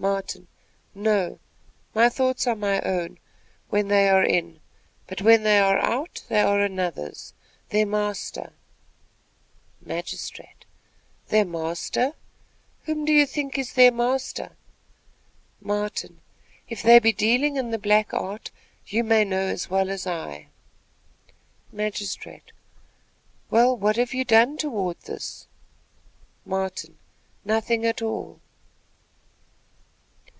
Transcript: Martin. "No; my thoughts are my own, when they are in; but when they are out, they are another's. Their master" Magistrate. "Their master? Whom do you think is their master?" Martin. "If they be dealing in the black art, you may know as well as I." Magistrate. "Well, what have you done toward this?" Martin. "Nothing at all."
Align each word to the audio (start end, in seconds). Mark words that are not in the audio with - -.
Martin. 0.00 0.48
"No; 0.94 1.38
my 1.94 2.08
thoughts 2.08 2.46
are 2.46 2.56
my 2.56 2.80
own, 2.80 3.18
when 3.68 3.88
they 3.88 4.08
are 4.08 4.24
in; 4.24 4.60
but 5.06 5.20
when 5.20 5.42
they 5.42 5.58
are 5.58 5.78
out, 5.78 6.24
they 6.30 6.40
are 6.40 6.58
another's. 6.62 7.34
Their 7.68 7.84
master" 7.84 8.54
Magistrate. 9.94 10.64
"Their 11.28 11.44
master? 11.44 12.14
Whom 12.84 13.04
do 13.04 13.12
you 13.12 13.26
think 13.26 13.58
is 13.58 13.74
their 13.74 13.92
master?" 13.92 14.52
Martin. 15.60 16.22
"If 16.66 16.82
they 16.82 16.98
be 16.98 17.12
dealing 17.12 17.56
in 17.56 17.70
the 17.70 17.78
black 17.78 18.14
art, 18.14 18.50
you 18.86 19.04
may 19.04 19.22
know 19.22 19.48
as 19.48 19.68
well 19.68 19.90
as 19.90 20.06
I." 20.06 20.48
Magistrate. 21.70 22.52
"Well, 23.50 23.76
what 23.76 23.96
have 23.96 24.14
you 24.14 24.24
done 24.24 24.56
toward 24.56 24.98
this?" 25.02 25.46
Martin. 26.46 26.96
"Nothing 27.44 27.84
at 27.84 28.00
all." 28.00 28.40